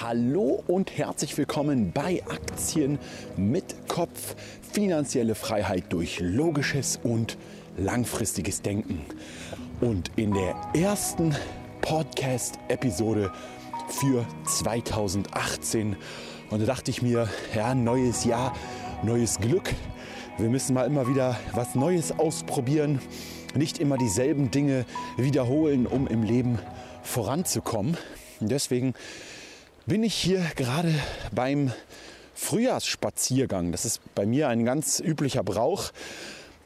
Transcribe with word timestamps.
Hallo 0.00 0.64
und 0.66 0.96
herzlich 0.96 1.36
willkommen 1.36 1.92
bei 1.92 2.22
Aktien 2.28 2.98
mit 3.36 3.88
Kopf. 3.88 4.34
Finanzielle 4.72 5.34
Freiheit 5.34 5.84
durch 5.90 6.18
logisches 6.18 6.98
und 7.02 7.36
langfristiges 7.76 8.62
Denken. 8.62 9.04
Und 9.80 10.10
in 10.16 10.32
der 10.32 10.56
ersten 10.74 11.36
Podcast-Episode 11.82 13.30
für 13.88 14.26
2018. 14.46 15.96
Und 16.50 16.62
da 16.62 16.66
dachte 16.66 16.90
ich 16.90 17.02
mir, 17.02 17.28
ja, 17.54 17.74
neues 17.74 18.24
Jahr, 18.24 18.56
neues 19.04 19.38
Glück. 19.38 19.72
Wir 20.38 20.48
müssen 20.48 20.74
mal 20.74 20.86
immer 20.86 21.06
wieder 21.06 21.38
was 21.52 21.74
Neues 21.74 22.18
ausprobieren. 22.18 23.00
Nicht 23.54 23.78
immer 23.78 23.98
dieselben 23.98 24.50
Dinge 24.50 24.86
wiederholen, 25.16 25.86
um 25.86 26.08
im 26.08 26.22
Leben 26.22 26.58
voranzukommen. 27.02 27.98
Und 28.40 28.50
deswegen 28.50 28.94
bin 29.86 30.04
ich 30.04 30.14
hier 30.14 30.44
gerade 30.54 30.94
beim 31.32 31.72
Frühjahrsspaziergang. 32.34 33.72
Das 33.72 33.84
ist 33.84 34.00
bei 34.14 34.26
mir 34.26 34.48
ein 34.48 34.64
ganz 34.64 35.00
üblicher 35.00 35.42
Brauch. 35.42 35.90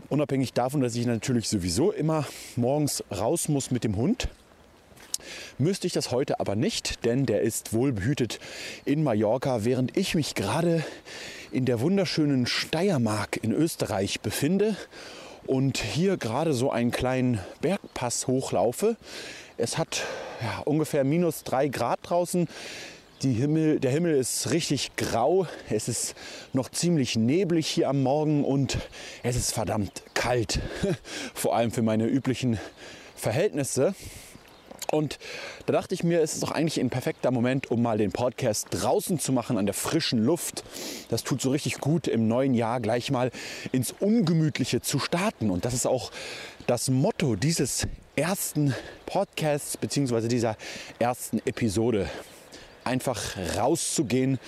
Unabhängig 0.09 0.53
davon, 0.53 0.83
dass 0.83 0.95
ich 0.95 1.07
natürlich 1.07 1.49
sowieso 1.49 1.93
immer 1.93 2.27
morgens 2.57 3.03
raus 3.11 3.49
muss 3.49 3.71
mit 3.71 3.85
dem 3.85 3.97
Hund. 3.97 4.29
Müsste 5.59 5.87
ich 5.87 5.95
das 5.95 6.11
heute 6.11 6.41
aber 6.41 6.57
nicht, 6.57 7.05
denn 7.05 7.25
der 7.25 7.41
ist 7.41 7.73
wohlbehütet 7.73 8.39
in 8.85 9.03
Mallorca, 9.03 9.65
während 9.65 9.97
ich 9.97 10.15
mich 10.15 10.35
gerade 10.35 10.85
in 11.51 11.65
der 11.65 11.81
wunderschönen 11.81 12.47
Steiermark 12.47 13.39
in 13.43 13.53
Österreich 13.53 14.21
befinde 14.21 14.77
und 15.47 15.79
hier 15.79 16.19
gerade 16.19 16.53
so 16.53 16.71
einen 16.71 16.91
kleinen 16.91 17.41
Bergpass 17.63 18.27
hochlaufe. 18.27 18.97
Es 19.57 19.79
hat 19.79 20.05
ja, 20.43 20.59
ungefähr 20.67 21.03
minus 21.03 21.45
drei 21.45 21.69
Grad 21.69 22.01
draußen. 22.03 22.47
Himmel, 23.23 23.81
der 23.81 23.91
Himmel 23.91 24.15
ist 24.15 24.51
richtig 24.51 24.95
grau. 24.97 25.47
Es 25.71 25.89
ist 25.89 26.15
noch 26.53 26.71
ziemlich 26.71 27.17
neblig 27.17 27.67
hier 27.67 27.89
am 27.89 28.03
Morgen 28.03 28.45
und 28.45 28.79
es 29.23 29.37
ist 29.37 29.53
verdammt 29.53 30.03
kalt. 30.15 30.61
Vor 31.35 31.57
allem 31.57 31.71
für 31.71 31.83
meine 31.83 32.07
üblichen 32.07 32.59
Verhältnisse. 33.15 33.95
Und 34.93 35.19
da 35.67 35.73
dachte 35.73 35.95
ich 35.95 36.05
mir, 36.05 36.21
es 36.21 36.35
ist 36.35 36.43
doch 36.43 36.53
eigentlich 36.53 36.79
ein 36.79 36.91
perfekter 36.91 37.31
Moment, 37.31 37.71
um 37.71 37.83
mal 37.83 37.99
den 37.99 38.13
Podcast 38.13 38.69
draußen 38.71 39.19
zu 39.19 39.33
machen, 39.33 39.59
an 39.59 39.67
der 39.67 39.75
frischen 39.75 40.25
Luft. 40.25 40.63
Das 41.09 41.25
tut 41.25 41.41
so 41.41 41.51
richtig 41.51 41.79
gut, 41.79 42.07
im 42.07 42.29
neuen 42.29 42.55
Jahr 42.55 42.81
gleich 42.81 43.11
mal 43.11 43.33
ins 43.73 43.93
Ungemütliche 43.99 44.81
zu 44.81 44.99
starten. 44.99 45.51
Und 45.51 45.65
das 45.65 45.75
ist 45.75 45.87
auch 45.87 46.13
das 46.67 46.89
Motto 46.89 47.35
dieses 47.35 47.89
ersten 48.15 48.75
Podcasts 49.07 49.77
bzw. 49.77 50.29
dieser 50.29 50.57
ersten 50.99 51.39
Episode 51.45 52.09
einfach 52.87 53.37
rauszugehen 53.57 54.39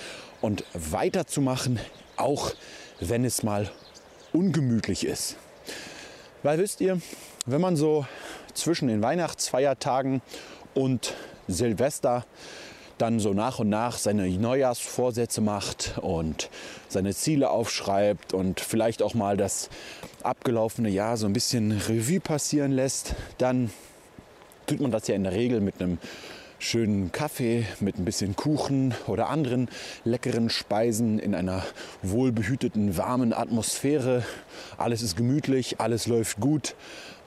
und 0.41 0.63
weiterzumachen, 0.73 1.79
auch 2.15 2.53
wenn 2.99 3.25
es 3.25 3.43
mal 3.43 3.69
ungemütlich 4.33 5.05
ist. 5.05 5.35
Weil 6.43 6.57
wisst 6.57 6.81
ihr, 6.81 7.01
wenn 7.45 7.61
man 7.61 7.75
so 7.75 8.05
zwischen 8.53 8.87
den 8.87 9.01
Weihnachtsfeiertagen 9.01 10.21
und 10.73 11.13
Silvester 11.47 12.25
dann 12.97 13.19
so 13.19 13.33
nach 13.33 13.59
und 13.59 13.69
nach 13.69 13.97
seine 13.97 14.27
Neujahrsvorsätze 14.27 15.41
macht 15.41 15.97
und 16.01 16.49
seine 16.89 17.13
Ziele 17.13 17.49
aufschreibt 17.49 18.33
und 18.33 18.59
vielleicht 18.59 19.01
auch 19.01 19.13
mal 19.13 19.37
das 19.37 19.69
abgelaufene 20.21 20.89
Jahr 20.89 21.15
so 21.17 21.25
ein 21.25 21.33
bisschen 21.33 21.71
Revue 21.71 22.19
passieren 22.19 22.71
lässt, 22.71 23.15
dann 23.37 23.71
tut 24.67 24.81
man 24.81 24.91
das 24.91 25.07
ja 25.07 25.15
in 25.15 25.23
der 25.23 25.33
Regel 25.33 25.61
mit 25.61 25.81
einem 25.81 25.97
schönen 26.59 27.13
Kaffee 27.13 27.65
mit 27.79 27.97
ein 27.97 28.05
bisschen 28.05 28.35
Kuchen 28.35 28.93
oder 29.07 29.29
anderen 29.29 29.69
leckeren 30.03 30.49
Speisen 30.49 31.17
in 31.17 31.33
einer 31.33 31.65
wohlbehüteten, 32.03 32.97
warmen 32.97 33.33
Atmosphäre. 33.33 34.25
Alles 34.77 35.01
ist 35.01 35.15
gemütlich, 35.15 35.79
alles 35.79 36.05
läuft 36.05 36.41
gut. 36.41 36.75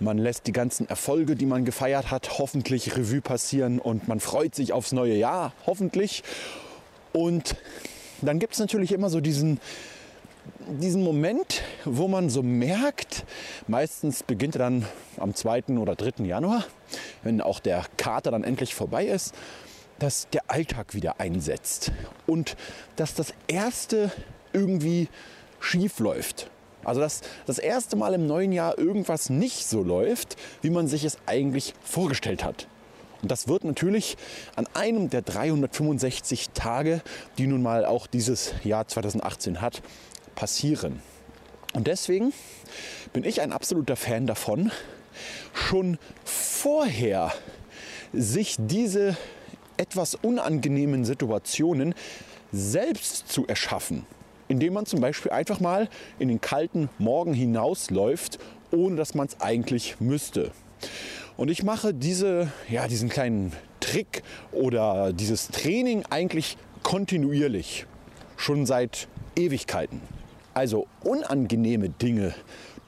Man 0.00 0.18
lässt 0.18 0.46
die 0.46 0.52
ganzen 0.52 0.86
Erfolge, 0.88 1.34
die 1.34 1.46
man 1.46 1.64
gefeiert 1.64 2.10
hat, 2.10 2.38
hoffentlich 2.38 2.94
Revue 2.96 3.22
passieren 3.22 3.78
und 3.78 4.06
man 4.06 4.20
freut 4.20 4.54
sich 4.54 4.74
aufs 4.74 4.92
neue 4.92 5.16
Jahr, 5.16 5.54
hoffentlich. 5.66 6.22
Und 7.12 7.56
dann 8.20 8.38
gibt 8.38 8.52
es 8.52 8.58
natürlich 8.58 8.92
immer 8.92 9.08
so 9.08 9.20
diesen 9.20 9.60
diesen 10.80 11.03
Moment, 11.03 11.62
wo 11.84 12.08
man 12.08 12.30
so 12.30 12.42
merkt, 12.42 13.25
meistens 13.69 14.22
beginnt 14.22 14.56
er 14.56 14.60
dann 14.60 14.86
am 15.19 15.34
2. 15.34 15.64
oder 15.78 15.94
3. 15.94 16.25
Januar, 16.25 16.64
wenn 17.22 17.41
auch 17.41 17.60
der 17.60 17.84
Kater 17.97 18.30
dann 18.30 18.44
endlich 18.44 18.75
vorbei 18.75 19.06
ist, 19.06 19.34
dass 19.98 20.28
der 20.31 20.42
Alltag 20.48 20.94
wieder 20.94 21.20
einsetzt 21.20 21.92
und 22.26 22.56
dass 22.97 23.14
das 23.14 23.34
erste 23.47 24.10
irgendwie 24.52 25.08
schief 25.60 25.98
läuft. 26.00 26.50
Also 26.84 27.00
dass 27.00 27.20
das 27.47 27.58
erste 27.58 27.97
Mal 27.97 28.14
im 28.14 28.26
neuen 28.26 28.50
Jahr 28.50 28.78
irgendwas 28.78 29.31
nicht 29.31 29.66
so 29.66 29.82
läuft, 29.82 30.36
wie 30.62 30.70
man 30.70 30.88
sich 30.88 31.04
es 31.04 31.19
eigentlich 31.26 31.75
vorgestellt 31.82 32.42
hat. 32.42 32.66
Und 33.22 33.31
das 33.31 33.47
wird 33.47 33.62
natürlich 33.62 34.16
an 34.56 34.66
einem 34.75 35.08
der 35.08 35.22
365 35.22 36.50
Tage, 36.50 37.02
die 37.38 37.47
nun 37.47 37.62
mal 37.62 37.84
auch 37.84 38.08
dieses 38.08 38.52
Jahr 38.64 38.88
2018 38.88 39.60
hat, 39.60 39.81
passieren. 40.34 41.00
Und 41.72 41.87
deswegen 41.87 42.32
bin 43.12 43.25
ich 43.25 43.41
ein 43.41 43.53
absoluter 43.53 43.97
Fan 43.97 44.26
davon, 44.26 44.70
schon 45.53 45.98
vorher 46.25 47.32
sich 48.12 48.56
diese 48.59 49.16
etwas 49.76 50.15
unangenehmen 50.15 51.04
Situationen 51.04 51.94
selbst 52.53 53.28
zu 53.28 53.47
erschaffen. 53.47 54.06
Indem 54.48 54.75
man 54.75 54.87
zum 54.87 55.00
Beispiel 55.00 55.32
einfach 55.32 55.60
mal 55.60 55.88
in 56.19 56.28
den 56.28 56.41
kalten 56.41 56.91
Morgen 56.99 57.32
hinausläuft, 57.32 58.38
ohne 58.70 58.97
dass 58.97 59.14
man 59.14 59.26
es 59.28 59.41
eigentlich 59.41 59.97
müsste. 59.99 60.50
Und 61.37 61.50
ich 61.50 61.62
mache 61.62 61.94
diese, 61.94 62.53
ja, 62.69 62.87
diesen 62.87 63.09
kleinen 63.09 63.53
Trick 63.81 64.22
oder 64.53 65.12
dieses 65.12 65.49
Training 65.49 66.04
eigentlich 66.10 66.59
kontinuierlich. 66.82 67.87
Schon 68.37 68.66
seit 68.66 69.09
Ewigkeiten. 69.37 70.00
Also 70.54 70.86
unangenehme 71.02 71.88
Dinge 71.88 72.34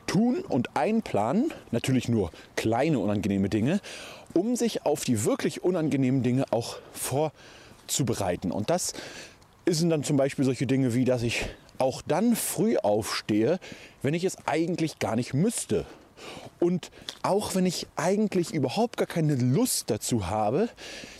tun 0.07 0.43
und 0.49 0.77
einplanen, 0.77 1.53
natürlich 1.71 2.09
nur 2.09 2.31
kleine 2.57 2.99
unangenehme 2.99 3.49
Dinge, 3.49 3.81
um 4.35 4.57
sich 4.57 4.85
auf 4.85 5.05
die 5.05 5.25
wirklich 5.25 5.65
unangenehmen 5.65 6.23
Dinge 6.23 6.45
auch 6.51 6.77
vorzubereiten. 6.93 8.51
Und 8.51 8.71
das 8.71 8.93
sind 9.67 9.91
dann 9.91 10.05
zum 10.05 10.17
Beispiel 10.17 10.45
solche 10.45 10.67
Dinge 10.67 10.95
wie, 10.95 11.05
dass 11.05 11.23
ich 11.23 11.47
auch 11.79 12.03
dann 12.03 12.37
früh 12.37 12.77
aufstehe, 12.77 13.59
wenn 14.03 14.15
ich 14.15 14.25
es 14.25 14.37
eigentlich 14.47 14.99
gar 14.99 15.17
nicht 15.17 15.35
müsste. 15.35 15.87
Und 16.61 16.91
auch 17.23 17.55
wenn 17.55 17.67
ich 17.67 17.87
eigentlich 17.97 18.55
überhaupt 18.55 18.97
gar 18.97 19.07
keine 19.07 19.35
Lust 19.35 19.91
dazu 19.91 20.29
habe, 20.29 20.69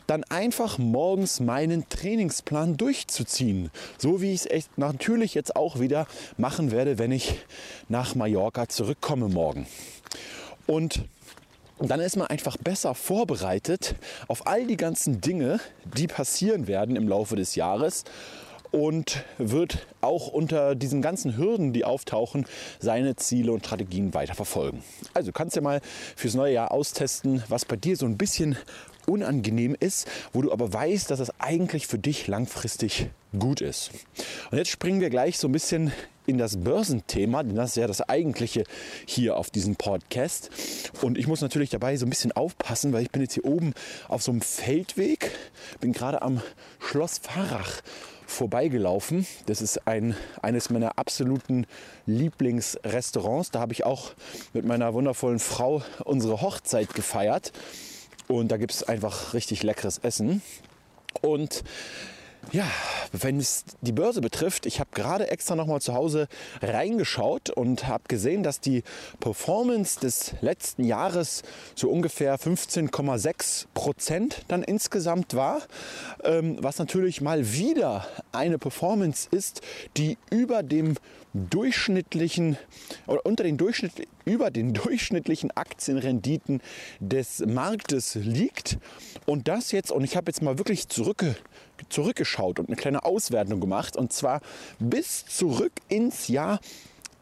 dann 0.07 0.25
einfach 0.25 0.79
morgens 0.79 1.41
meinen 1.41 1.89
Trainingsplan 1.89 2.77
durchzuziehen. 2.77 3.71
So 3.99 4.21
wie 4.21 4.33
ich 4.33 4.51
es 4.51 4.69
natürlich 4.77 5.35
jetzt 5.35 5.57
auch 5.57 5.81
wieder 5.81 6.07
machen 6.37 6.71
werde, 6.71 6.99
wenn 6.99 7.13
ich 7.13 7.37
nach 7.89 8.15
Mallorca 8.15 8.69
zurückkomme 8.69 9.29
morgen. 9.29 9.67
Und 10.67 11.05
dann 11.79 12.01
ist 12.01 12.17
man 12.17 12.29
einfach 12.29 12.57
besser 12.57 12.95
vorbereitet 12.95 13.97
auf 14.29 14.47
all 14.47 14.67
die 14.67 14.77
ganzen 14.77 15.21
Dinge, 15.21 15.61
die 15.97 16.07
passieren 16.07 16.67
werden 16.67 16.97
im 16.97 17.09
Laufe 17.09 17.37
des 17.37 17.55
Jahres 17.55 18.05
und 18.75 19.25
wird 19.39 19.87
auch 20.01 20.27
unter 20.27 20.75
diesen 20.75 21.01
ganzen 21.01 21.37
Hürden, 21.37 21.73
die 21.73 21.85
auftauchen, 21.85 22.45
seine 22.81 23.15
Ziele 23.15 23.53
und 23.53 23.65
Strategien 23.65 24.15
weiter 24.15 24.35
verfolgen. 24.35 24.83
Also 25.15 25.31
kannst 25.31 25.55
du 25.55 25.61
ja 25.61 25.63
mal 25.63 25.81
fürs 26.17 26.35
neue 26.35 26.55
Jahr 26.55 26.73
austesten, 26.73 27.45
was 27.49 27.65
bei 27.65 27.77
dir 27.77 27.97
so 27.97 28.05
ein 28.05 28.19
bisschen 28.19 28.59
unangenehm 29.07 29.77
ist, 29.79 30.09
wo 30.33 30.43
du 30.43 30.51
aber 30.51 30.73
weißt, 30.73 31.09
dass 31.09 31.21
es 31.21 31.31
eigentlich 31.39 31.87
für 31.87 31.99
dich 32.01 32.27
langfristig 32.27 33.11
gut 33.39 33.61
ist. 33.61 33.93
Und 34.51 34.59
jetzt 34.59 34.71
springen 34.71 35.01
wir 35.01 35.11
gleich 35.11 35.39
so 35.39 35.47
ein 35.47 35.53
bisschen 35.53 35.93
in 36.27 36.39
das 36.39 36.57
Börsenthema, 36.57 37.45
denn 37.45 37.55
das 37.55 37.71
ist 37.71 37.77
ja 37.77 37.87
das 37.87 38.01
eigentliche 38.01 38.65
hier 39.07 39.37
auf 39.37 39.51
diesem 39.51 39.77
Podcast. 39.77 40.51
Und 41.01 41.17
ich 41.17 41.29
muss 41.29 41.43
natürlich 41.43 41.71
dabei 41.71 41.97
so 41.97 42.07
ein 42.07 42.11
bisschen 42.11 42.33
aufpassen, 42.33 42.93
weil 42.93 43.03
ich 43.03 43.11
bin 43.11 43.23
jetzt 43.23 43.35
hier 43.35 43.45
oben 43.45 43.73
auf 44.09 44.23
so 44.23 44.33
einem 44.33 44.41
Feldweg, 44.41 45.31
bin 45.81 45.93
gerade 45.93 46.23
am 46.23 46.41
Schloss 46.81 47.19
Farach 47.19 47.83
vorbeigelaufen. 48.27 49.27
Das 49.47 49.63
ist 49.63 49.87
ein, 49.87 50.17
eines 50.43 50.71
meiner 50.71 50.99
absoluten 50.99 51.67
Lieblingsrestaurants. 52.07 53.51
Da 53.51 53.61
habe 53.61 53.73
ich 53.73 53.85
auch 53.85 54.13
mit 54.53 54.65
meiner 54.65 54.95
wundervollen 54.95 55.39
Frau 55.39 55.83
unsere 56.05 56.41
Hochzeit 56.41 56.95
gefeiert. 56.95 57.53
Und 58.29 58.49
da 58.49 58.57
gibt 58.57 58.73
es 58.73 58.83
einfach 58.83 59.35
richtig 59.35 59.63
leckeres 59.63 59.99
Essen. 59.99 60.43
Und 61.21 61.63
Ja, 62.53 62.67
wenn 63.13 63.39
es 63.39 63.65
die 63.81 63.93
Börse 63.93 64.21
betrifft, 64.21 64.67
ich 64.67 64.81
habe 64.81 64.91
gerade 64.93 65.31
extra 65.31 65.57
noch 65.57 65.67
mal 65.67 65.81
zu 65.81 65.95
Hause 65.95 66.29
reingeschaut 66.63 67.51
und 67.51 67.87
habe 67.87 68.05
gesehen, 68.09 68.43
dass 68.43 68.61
die 68.61 68.83
Performance 69.21 70.01
des 70.01 70.35
letzten 70.41 70.85
Jahres 70.85 71.43
so 71.75 71.89
ungefähr 71.91 72.39
15,6 72.39 73.67
Prozent 73.75 74.43
dann 74.49 74.63
insgesamt 74.63 75.35
war, 75.35 75.63
ähm, 76.23 76.57
was 76.61 76.79
natürlich 76.79 77.21
mal 77.21 77.53
wieder 77.53 78.07
eine 78.35 78.59
Performance 78.59 79.29
ist, 79.31 79.61
die 79.97 80.19
über 80.31 80.63
dem 80.63 80.95
durchschnittlichen 81.35 82.57
oder 83.07 83.27
unter 83.27 83.45
den 83.45 83.57
Durchschnitt, 83.57 84.09
über 84.25 84.51
den 84.51 84.73
durchschnittlichen 84.73 85.51
Aktienrenditen 85.51 86.61
des 87.01 87.41
Marktes 87.41 88.15
liegt. 88.15 88.79
Und 89.27 89.49
das 89.49 89.73
jetzt, 89.73 89.91
und 89.91 90.05
ich 90.05 90.17
habe 90.17 90.31
jetzt 90.31 90.43
mal 90.43 90.59
wirklich 90.59 90.89
zurückge, 90.89 91.35
zurückgeschaut 91.89 92.61
und 92.61 92.69
eine 92.69 92.77
kleine 92.77 93.05
Auswertung 93.05 93.61
gemacht, 93.61 93.97
und 93.97 94.13
zwar 94.13 94.41
bis 94.79 95.27
zurück 95.27 95.73
ins 95.89 96.29
Jahr 96.29 96.61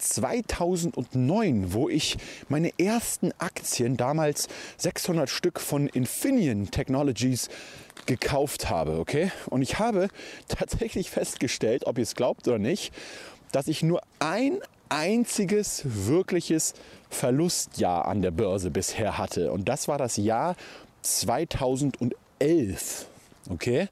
2009, 0.03 1.73
wo 1.73 1.89
ich 1.89 2.17
meine 2.49 2.73
ersten 2.79 3.33
Aktien, 3.39 3.97
damals 3.97 4.49
600 4.79 5.31
Stück 5.31 5.61
von 5.61 5.89
Infineon 5.89 6.71
Technologies, 6.71 7.49
gekauft 8.07 8.69
habe. 8.69 8.99
Okay? 8.99 9.31
Und 9.47 9.63
ich 9.63 9.79
habe 9.79 10.09
tatsächlich 10.49 11.11
festgestellt, 11.11 11.87
ob 11.87 11.99
ihr 11.99 12.03
es 12.03 12.15
glaubt 12.15 12.49
oder 12.49 12.59
nicht, 12.59 12.93
dass 13.53 13.69
ich 13.69 13.83
nur 13.83 14.01
ein 14.19 14.59
einziges 14.89 15.83
wirkliches 15.85 16.75
Verlustjahr 17.11 18.07
an 18.07 18.23
der 18.23 18.31
Börse 18.31 18.71
bisher 18.71 19.19
hatte. 19.19 19.53
Und 19.53 19.69
das 19.69 19.89
war 19.89 19.99
das 19.99 20.17
Jahr 20.17 20.57
2011. 21.03 23.07
Okay? 23.49 23.89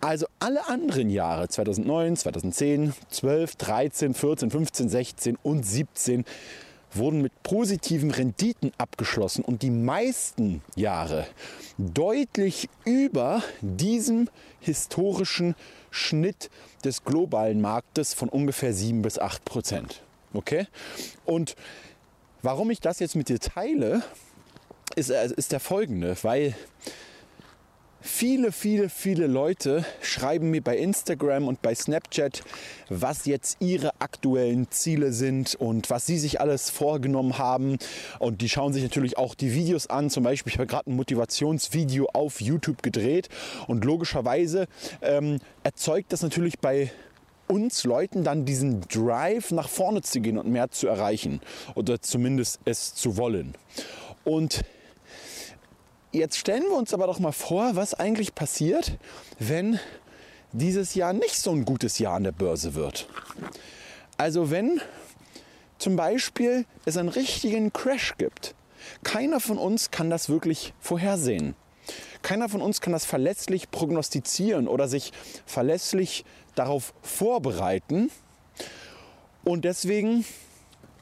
Also 0.00 0.26
alle 0.38 0.68
anderen 0.68 1.10
Jahre, 1.10 1.48
2009, 1.48 2.16
2010, 2.16 2.94
12, 3.10 3.56
13, 3.56 4.14
14, 4.14 4.50
15, 4.50 4.88
16 4.88 5.38
und 5.42 5.66
17, 5.66 6.24
wurden 6.92 7.20
mit 7.20 7.42
positiven 7.42 8.10
Renditen 8.10 8.72
abgeschlossen 8.78 9.44
und 9.44 9.62
die 9.62 9.70
meisten 9.70 10.62
Jahre 10.74 11.26
deutlich 11.76 12.68
über 12.84 13.42
diesem 13.60 14.30
historischen 14.60 15.54
Schnitt 15.90 16.50
des 16.84 17.04
globalen 17.04 17.60
Marktes 17.60 18.14
von 18.14 18.28
ungefähr 18.28 18.72
7 18.72 19.02
bis 19.02 19.18
8 19.18 19.44
Prozent. 19.44 20.02
Okay? 20.32 20.66
Und 21.24 21.56
warum 22.42 22.70
ich 22.70 22.80
das 22.80 23.00
jetzt 23.00 23.16
mit 23.16 23.28
dir 23.28 23.40
teile, 23.40 24.02
ist, 24.96 25.10
äh, 25.10 25.28
ist 25.36 25.52
der 25.52 25.60
folgende, 25.60 26.16
weil 26.22 26.54
Viele, 28.18 28.50
viele, 28.50 28.88
viele 28.88 29.28
Leute 29.28 29.84
schreiben 30.02 30.50
mir 30.50 30.60
bei 30.60 30.76
Instagram 30.76 31.46
und 31.46 31.62
bei 31.62 31.72
Snapchat, 31.72 32.42
was 32.88 33.26
jetzt 33.26 33.58
ihre 33.60 33.92
aktuellen 34.00 34.68
Ziele 34.72 35.12
sind 35.12 35.54
und 35.54 35.88
was 35.88 36.06
sie 36.06 36.18
sich 36.18 36.40
alles 36.40 36.68
vorgenommen 36.68 37.38
haben. 37.38 37.78
Und 38.18 38.40
die 38.40 38.48
schauen 38.48 38.72
sich 38.72 38.82
natürlich 38.82 39.18
auch 39.18 39.36
die 39.36 39.54
Videos 39.54 39.86
an. 39.86 40.10
Zum 40.10 40.24
Beispiel, 40.24 40.52
ich 40.52 40.58
habe 40.58 40.66
gerade 40.66 40.90
ein 40.90 40.96
Motivationsvideo 40.96 42.08
auf 42.12 42.40
YouTube 42.40 42.82
gedreht. 42.82 43.28
Und 43.68 43.84
logischerweise 43.84 44.66
ähm, 45.00 45.38
erzeugt 45.62 46.12
das 46.12 46.22
natürlich 46.22 46.58
bei 46.58 46.90
uns 47.46 47.84
Leuten 47.84 48.24
dann 48.24 48.44
diesen 48.44 48.80
Drive 48.88 49.52
nach 49.52 49.68
vorne 49.68 50.02
zu 50.02 50.20
gehen 50.20 50.38
und 50.38 50.48
mehr 50.48 50.72
zu 50.72 50.88
erreichen. 50.88 51.40
Oder 51.76 52.02
zumindest 52.02 52.58
es 52.64 52.96
zu 52.96 53.16
wollen. 53.16 53.54
Und 54.24 54.64
Jetzt 56.10 56.38
stellen 56.38 56.62
wir 56.62 56.76
uns 56.76 56.94
aber 56.94 57.06
doch 57.06 57.18
mal 57.18 57.32
vor, 57.32 57.76
was 57.76 57.94
eigentlich 57.94 58.34
passiert, 58.34 58.92
wenn 59.38 59.78
dieses 60.52 60.94
Jahr 60.94 61.12
nicht 61.12 61.36
so 61.36 61.50
ein 61.50 61.66
gutes 61.66 61.98
Jahr 61.98 62.14
an 62.14 62.24
der 62.24 62.32
Börse 62.32 62.74
wird. 62.74 63.08
Also 64.16 64.50
wenn 64.50 64.80
zum 65.78 65.96
Beispiel 65.96 66.64
es 66.84 66.96
einen 66.96 67.08
richtigen 67.08 67.72
Crash 67.72 68.14
gibt. 68.18 68.54
Keiner 69.04 69.38
von 69.40 69.58
uns 69.58 69.90
kann 69.90 70.10
das 70.10 70.28
wirklich 70.28 70.72
vorhersehen. 70.80 71.54
Keiner 72.22 72.48
von 72.48 72.60
uns 72.60 72.80
kann 72.80 72.92
das 72.92 73.04
verlässlich 73.04 73.70
prognostizieren 73.70 74.66
oder 74.66 74.88
sich 74.88 75.12
verlässlich 75.46 76.24
darauf 76.54 76.94
vorbereiten. 77.02 78.10
Und 79.44 79.64
deswegen 79.64 80.24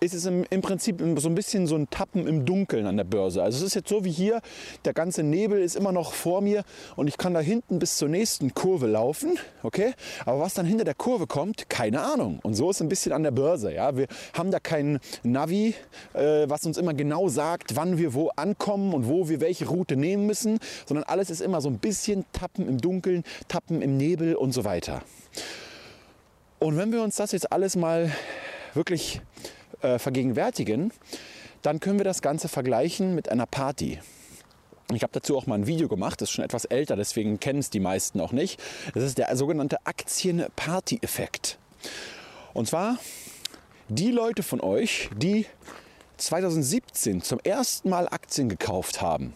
ist 0.01 0.15
es 0.15 0.27
im, 0.27 0.45
im, 0.51 0.61
Prinzip 0.61 1.03
so 1.17 1.29
ein 1.29 1.35
bisschen 1.35 1.67
so 1.67 1.77
ein 1.77 1.89
Tappen 1.91 2.27
im 2.27 2.45
Dunkeln 2.45 2.87
an 2.87 2.97
der 2.97 3.05
Börse. 3.05 3.43
Also 3.43 3.59
es 3.59 3.65
ist 3.65 3.75
jetzt 3.75 3.89
so 3.89 4.05
wie 4.05 4.11
hier, 4.11 4.41
der 4.85 4.93
ganze 4.93 5.23
Nebel 5.23 5.61
ist 5.61 5.77
immer 5.77 5.93
noch 5.93 6.13
vor 6.13 6.41
mir 6.41 6.65
und 6.97 7.09
ich 7.09 7.17
kann 7.17 7.35
da 7.35 7.41
hinten 7.41 7.79
bis 7.79 7.97
zur 7.97 8.09
nächsten 8.09 8.55
Kurve 8.55 8.87
laufen, 8.87 9.39
okay? 9.63 9.95
Aber 10.25 10.41
was 10.41 10.55
dann 10.55 10.67
hinter 10.67 10.85
der 10.85 10.95
Kurve 10.95 11.27
kommt, 11.27 11.69
keine 11.69 12.03
Ahnung. 12.03 12.41
Und 12.43 12.55
so 12.55 12.71
ist 12.71 12.77
es 12.77 12.83
ein 12.83 12.89
bisschen 12.89 13.13
an 13.13 13.23
der 13.23 13.31
Börse, 13.31 13.73
ja? 13.73 13.97
Wir 13.97 14.07
haben 14.35 14.51
da 14.51 14.61
kein 14.61 14.99
Navi, 15.23 15.75
äh, 16.15 16.49
was 16.49 16.67
uns 16.67 16.79
immer 16.79 16.95
genau 16.95 17.29
sagt, 17.29 17.77
wann 17.77 17.99
wir 17.99 18.15
wo 18.15 18.29
ankommen 18.37 18.93
und 18.93 19.09
wo 19.09 19.29
wir 19.29 19.41
welche 19.41 19.67
Route 19.67 19.97
nehmen 19.97 20.27
müssen, 20.27 20.59
sondern 20.85 21.05
alles 21.05 21.31
ist 21.31 21.41
immer 21.41 21.61
so 21.61 21.69
ein 21.69 21.79
bisschen 21.79 22.25
Tappen 22.33 22.69
im 22.69 22.79
Dunkeln, 22.81 23.25
Tappen 23.49 23.83
im 23.83 23.97
Nebel 23.97 24.35
und 24.35 24.53
so 24.53 24.65
weiter. 24.65 25.03
Und 26.59 26.77
wenn 26.77 26.93
wir 26.93 27.03
uns 27.03 27.17
das 27.17 27.33
jetzt 27.33 27.53
alles 27.53 27.77
mal 27.77 28.11
wirklich 28.75 29.21
äh, 29.87 29.99
vergegenwärtigen, 29.99 30.93
dann 31.63 31.81
können 31.81 31.99
wir 31.99 32.05
das 32.05 32.23
Ganze 32.23 32.49
vergleichen 32.49 33.15
mit 33.15 33.29
einer 33.29 33.47
Party. 33.47 34.01
Ich 34.93 35.03
habe 35.03 35.13
dazu 35.13 35.37
auch 35.37 35.47
mal 35.47 35.57
ein 35.57 35.67
Video 35.67 35.89
gemacht, 35.89 36.21
das 36.21 36.29
ist 36.29 36.35
schon 36.35 36.45
etwas 36.45 36.65
älter, 36.65 36.95
deswegen 36.95 37.41
kennen 37.41 37.59
es 37.59 37.71
die 37.71 37.81
meisten 37.81 38.21
auch 38.21 38.33
nicht. 38.33 38.63
Das 38.95 39.03
ist 39.03 39.19
der 39.19 39.35
sogenannte 39.37 39.79
Aktien-Party-Effekt. 39.85 41.59
Und 42.55 42.69
zwar 42.69 42.99
die 43.89 44.11
Leute 44.11 44.43
von 44.43 44.61
euch, 44.61 45.11
die 45.17 45.47
2017 46.19 47.23
zum 47.23 47.41
ersten 47.43 47.89
Mal 47.91 48.09
Aktien 48.09 48.49
gekauft 48.49 49.01
haben, 49.01 49.35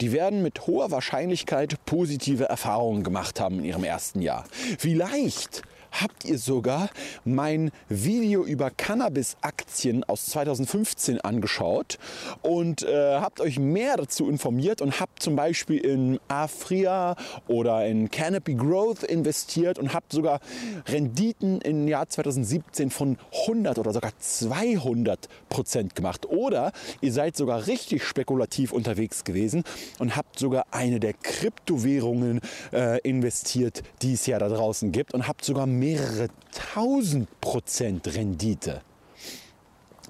die 0.00 0.12
werden 0.12 0.42
mit 0.42 0.66
hoher 0.66 0.90
Wahrscheinlichkeit 0.90 1.76
positive 1.86 2.44
Erfahrungen 2.44 3.04
gemacht 3.04 3.40
haben 3.40 3.58
in 3.60 3.64
ihrem 3.64 3.84
ersten 3.84 4.20
Jahr. 4.20 4.44
Vielleicht 4.78 5.62
habt 6.00 6.24
ihr 6.24 6.38
sogar 6.38 6.90
mein 7.24 7.70
Video 7.88 8.44
über 8.44 8.70
Cannabis-Aktien 8.70 10.04
aus 10.04 10.26
2015 10.26 11.20
angeschaut 11.20 11.98
und 12.42 12.82
äh, 12.82 13.18
habt 13.20 13.40
euch 13.40 13.58
mehr 13.58 13.96
dazu 13.96 14.28
informiert 14.28 14.82
und 14.82 15.00
habt 15.00 15.22
zum 15.22 15.36
Beispiel 15.36 15.78
in 15.78 16.18
Afria 16.28 17.16
oder 17.46 17.86
in 17.86 18.10
Canopy 18.10 18.54
Growth 18.54 19.04
investiert 19.04 19.78
und 19.78 19.94
habt 19.94 20.12
sogar 20.12 20.40
Renditen 20.88 21.60
im 21.60 21.86
Jahr 21.86 22.08
2017 22.08 22.90
von 22.90 23.16
100 23.42 23.78
oder 23.78 23.92
sogar 23.92 24.12
200 24.18 25.28
Prozent 25.48 25.94
gemacht. 25.94 26.26
Oder 26.26 26.72
ihr 27.00 27.12
seid 27.12 27.36
sogar 27.36 27.66
richtig 27.66 28.04
spekulativ 28.04 28.72
unterwegs 28.72 29.24
gewesen 29.24 29.62
und 29.98 30.16
habt 30.16 30.38
sogar 30.38 30.66
eine 30.72 30.98
der 30.98 31.12
Kryptowährungen 31.12 32.40
äh, 32.72 33.00
investiert, 33.00 33.82
die 34.02 34.14
es 34.14 34.26
ja 34.26 34.38
da 34.38 34.48
draußen 34.48 34.90
gibt 34.90 35.14
und 35.14 35.28
habt 35.28 35.44
sogar 35.44 35.66
mehr 35.66 35.83
mehrere 35.84 36.28
tausend 36.50 37.26
Prozent 37.42 38.06
Rendite. 38.06 38.80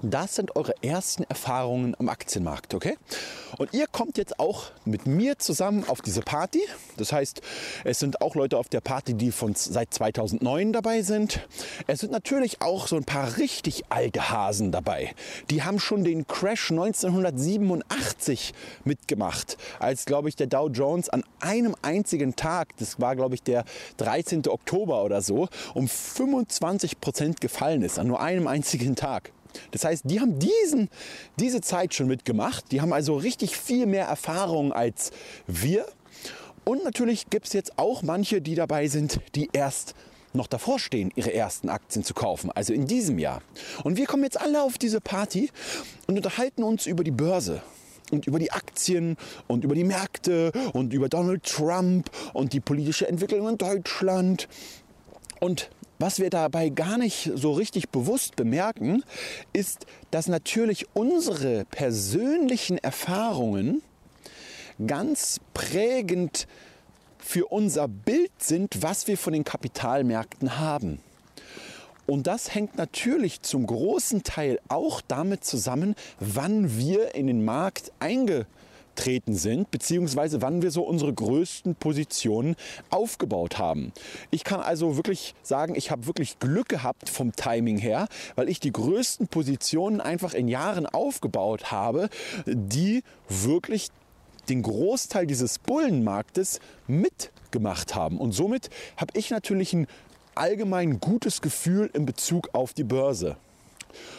Das 0.01 0.35
sind 0.35 0.55
eure 0.55 0.73
ersten 0.83 1.23
Erfahrungen 1.23 1.95
am 1.97 2.09
Aktienmarkt, 2.09 2.73
okay? 2.73 2.97
Und 3.57 3.73
ihr 3.73 3.87
kommt 3.87 4.17
jetzt 4.17 4.39
auch 4.39 4.65
mit 4.83 5.07
mir 5.07 5.39
zusammen 5.39 5.85
auf 5.87 6.01
diese 6.01 6.21
Party. 6.21 6.61
Das 6.97 7.13
heißt, 7.13 7.41
es 7.85 7.99
sind 7.99 8.21
auch 8.21 8.35
Leute 8.35 8.57
auf 8.57 8.67
der 8.67 8.81
Party, 8.81 9.13
die 9.13 9.31
von 9.31 9.55
seit 9.55 9.93
2009 9.93 10.73
dabei 10.73 11.01
sind. 11.01 11.47
Es 11.87 12.01
sind 12.01 12.11
natürlich 12.11 12.61
auch 12.61 12.87
so 12.87 12.97
ein 12.97 13.05
paar 13.05 13.37
richtig 13.37 13.85
alte 13.89 14.29
Hasen 14.29 14.71
dabei. 14.71 15.15
Die 15.49 15.63
haben 15.63 15.79
schon 15.79 16.03
den 16.03 16.27
Crash 16.27 16.71
1987 16.71 18.53
mitgemacht, 18.83 19.57
als 19.79 20.05
glaube 20.05 20.27
ich 20.29 20.35
der 20.35 20.47
Dow 20.47 20.67
Jones 20.67 21.09
an 21.09 21.23
einem 21.39 21.75
einzigen 21.81 22.35
Tag, 22.35 22.75
das 22.77 22.99
war 22.99 23.15
glaube 23.15 23.35
ich 23.35 23.43
der 23.43 23.63
13. 23.97 24.47
Oktober 24.47 25.03
oder 25.03 25.21
so, 25.21 25.47
um 25.73 25.87
25 25.87 26.99
Prozent 26.99 27.39
gefallen 27.39 27.81
ist 27.81 27.97
an 27.97 28.07
nur 28.07 28.19
einem 28.19 28.47
einzigen 28.47 28.95
Tag. 28.95 29.31
Das 29.71 29.83
heißt, 29.83 30.03
die 30.05 30.19
haben 30.19 30.39
diesen, 30.39 30.89
diese 31.39 31.61
Zeit 31.61 31.93
schon 31.93 32.07
mitgemacht. 32.07 32.71
Die 32.71 32.81
haben 32.81 32.93
also 32.93 33.15
richtig 33.15 33.57
viel 33.57 33.85
mehr 33.85 34.05
Erfahrung 34.05 34.73
als 34.73 35.11
wir. 35.47 35.85
Und 36.63 36.83
natürlich 36.83 37.29
gibt 37.29 37.47
es 37.47 37.53
jetzt 37.53 37.77
auch 37.77 38.01
manche, 38.01 38.41
die 38.41 38.55
dabei 38.55 38.87
sind, 38.87 39.19
die 39.35 39.49
erst 39.53 39.93
noch 40.33 40.47
davor 40.47 40.79
stehen, 40.79 41.11
ihre 41.15 41.33
ersten 41.33 41.69
Aktien 41.69 42.03
zu 42.03 42.13
kaufen, 42.13 42.51
also 42.51 42.73
in 42.73 42.87
diesem 42.87 43.19
Jahr. 43.19 43.41
Und 43.83 43.97
wir 43.97 44.05
kommen 44.05 44.23
jetzt 44.23 44.39
alle 44.39 44.61
auf 44.63 44.77
diese 44.77 45.01
Party 45.01 45.49
und 46.07 46.17
unterhalten 46.17 46.63
uns 46.63 46.85
über 46.87 47.03
die 47.03 47.11
Börse 47.11 47.61
und 48.11 48.27
über 48.27 48.39
die 48.39 48.51
Aktien 48.51 49.17
und 49.47 49.63
über 49.63 49.75
die 49.75 49.83
Märkte 49.83 50.51
und 50.73 50.93
über 50.93 51.09
Donald 51.09 51.43
Trump 51.43 52.09
und 52.33 52.53
die 52.53 52.59
politische 52.59 53.07
Entwicklung 53.07 53.47
in 53.49 53.57
Deutschland. 53.57 54.47
Und 55.39 55.69
was 55.99 56.19
wir 56.19 56.29
dabei 56.29 56.69
gar 56.69 56.97
nicht 56.97 57.31
so 57.35 57.53
richtig 57.53 57.89
bewusst 57.89 58.35
bemerken, 58.35 59.03
ist, 59.53 59.85
dass 60.11 60.27
natürlich 60.27 60.87
unsere 60.93 61.65
persönlichen 61.65 62.77
Erfahrungen 62.77 63.81
ganz 64.85 65.39
prägend 65.53 66.47
für 67.17 67.45
unser 67.47 67.87
Bild 67.87 68.31
sind, 68.37 68.81
was 68.83 69.07
wir 69.07 69.17
von 69.17 69.33
den 69.33 69.43
Kapitalmärkten 69.43 70.59
haben. 70.59 70.99
Und 72.05 72.27
das 72.27 72.53
hängt 72.53 72.77
natürlich 72.77 73.41
zum 73.41 73.65
großen 73.65 74.23
Teil 74.23 74.59
auch 74.67 75.01
damit 75.01 75.43
zusammen, 75.43 75.95
wann 76.19 76.77
wir 76.77 77.15
in 77.15 77.25
den 77.27 77.43
Markt 77.43 77.91
eingetreten 78.95 79.35
sind, 79.35 79.71
beziehungsweise 79.71 80.41
wann 80.41 80.61
wir 80.61 80.71
so 80.71 80.83
unsere 80.83 81.13
größten 81.13 81.75
Positionen 81.75 82.55
aufgebaut 82.89 83.57
haben. 83.57 83.91
Ich 84.31 84.43
kann 84.43 84.61
also 84.61 84.95
wirklich 84.95 85.35
sagen, 85.43 85.75
ich 85.75 85.91
habe 85.91 86.07
wirklich 86.07 86.39
Glück 86.39 86.69
gehabt 86.69 87.09
vom 87.09 87.35
Timing 87.35 87.77
her, 87.77 88.07
weil 88.35 88.49
ich 88.49 88.59
die 88.59 88.71
größten 88.71 89.27
Positionen 89.27 90.01
einfach 90.01 90.33
in 90.33 90.47
Jahren 90.47 90.85
aufgebaut 90.85 91.71
habe, 91.71 92.09
die 92.45 93.03
wirklich 93.27 93.89
den 94.49 94.61
Großteil 94.61 95.27
dieses 95.27 95.59
Bullenmarktes 95.59 96.59
mitgemacht 96.87 97.95
haben. 97.95 98.19
Und 98.19 98.31
somit 98.31 98.69
habe 98.95 99.11
ich 99.17 99.29
natürlich 99.29 99.73
ein 99.73 99.87
allgemein 100.35 100.99
gutes 100.99 101.41
Gefühl 101.41 101.89
in 101.93 102.05
Bezug 102.05 102.49
auf 102.53 102.73
die 102.73 102.83
Börse 102.83 103.37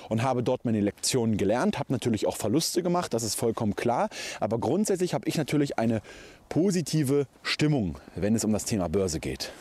und 0.09 0.23
habe 0.23 0.43
dort 0.43 0.65
meine 0.65 0.81
Lektionen 0.81 1.37
gelernt, 1.37 1.79
habe 1.79 1.93
natürlich 1.93 2.27
auch 2.27 2.37
Verluste 2.37 2.83
gemacht, 2.83 3.15
das 3.15 3.23
ist 3.23 3.35
vollkommen 3.35 3.77
klar, 3.77 4.09
aber 4.41 4.59
grundsätzlich 4.59 5.15
habe 5.15 5.29
ich 5.29 5.37
natürlich 5.37 5.79
eine 5.79 6.03
positive 6.49 7.27
Stimmung, 7.43 7.99
wenn 8.15 8.35
es 8.35 8.45
um 8.45 8.53
das 8.53 8.65
Thema 8.65 8.89
Börse 8.89 9.21
geht. 9.21 9.53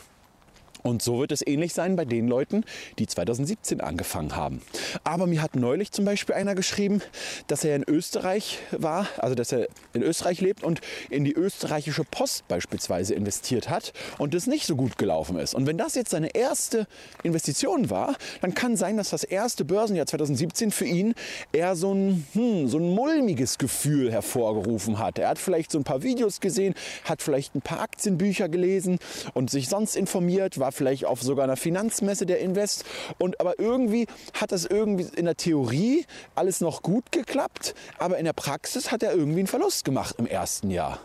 Und 0.85 1.01
so 1.01 1.19
wird 1.19 1.31
es 1.31 1.45
ähnlich 1.45 1.73
sein 1.73 1.95
bei 1.95 2.05
den 2.05 2.27
Leuten, 2.27 2.63
die 2.99 3.07
2017 3.07 3.81
angefangen 3.81 4.35
haben. 4.35 4.61
Aber 5.03 5.25
mir 5.25 5.41
hat 5.41 5.55
neulich 5.55 5.91
zum 5.91 6.05
Beispiel 6.05 6.35
einer 6.35 6.53
geschrieben, 6.53 7.01
dass 7.47 7.63
er 7.63 7.75
in 7.75 7.83
Österreich 7.87 8.59
war, 8.69 9.07
also 9.17 9.33
dass 9.33 9.51
er 9.51 9.67
in 9.93 10.03
Österreich 10.03 10.41
lebt 10.41 10.63
und 10.63 10.81
in 11.09 11.25
die 11.25 11.33
österreichische 11.33 12.03
Post 12.03 12.47
beispielsweise 12.47 13.15
investiert 13.15 13.67
hat 13.67 13.93
und 14.19 14.35
es 14.35 14.45
nicht 14.45 14.67
so 14.67 14.75
gut 14.75 14.99
gelaufen 14.99 15.39
ist. 15.39 15.55
Und 15.55 15.65
wenn 15.65 15.79
das 15.79 15.95
jetzt 15.95 16.11
seine 16.11 16.35
erste 16.35 16.85
Investition 17.23 17.89
war, 17.89 18.15
dann 18.41 18.53
kann 18.53 18.77
sein, 18.77 18.95
dass 18.95 19.09
das 19.09 19.23
erste 19.23 19.65
Börsenjahr 19.65 20.05
2017 20.05 20.69
für 20.69 20.85
ihn 20.85 21.15
eher 21.51 21.75
so 21.75 21.95
ein, 21.95 22.27
hm, 22.33 22.67
so 22.67 22.77
ein 22.77 22.93
mulmiges 22.93 23.57
Gefühl 23.57 24.11
hervorgerufen 24.11 24.99
hat. 24.99 25.17
Er 25.17 25.29
hat 25.29 25.39
vielleicht 25.39 25.71
so 25.71 25.79
ein 25.79 25.83
paar 25.83 26.03
Videos 26.03 26.41
gesehen, 26.41 26.75
hat 27.05 27.23
vielleicht 27.23 27.55
ein 27.55 27.61
paar 27.61 27.79
Aktienbücher 27.79 28.49
gelesen 28.49 28.99
und 29.33 29.49
sich 29.49 29.67
sonst 29.67 29.95
informiert, 29.95 30.59
war 30.59 30.75
vielleicht 30.75 31.05
auf 31.05 31.22
sogar 31.22 31.46
einer 31.46 31.58
Finanzmesse 31.58 32.25
der 32.25 32.39
Invest. 32.39 32.86
Und 33.17 33.39
aber 33.39 33.60
irgendwie 33.60 34.08
hat 34.34 34.51
das 34.51 34.65
irgendwie 34.65 35.08
in 35.15 35.25
der 35.25 35.36
Theorie 35.36 36.05
alles 36.36 36.62
noch 36.62 36.82
gut 36.82 37.12
geklappt, 37.12 37.74
aber 37.98 38.17
in 38.17 38.25
der 38.25 38.34
Praxis 38.34 38.91
hat 38.91 39.03
er 39.03 39.13
irgendwie 39.13 39.39
einen 39.39 39.48
Verlust 39.48 39.86
gemacht 39.86 40.15
im 40.17 40.27
ersten 40.27 40.70
Jahr. 40.70 41.00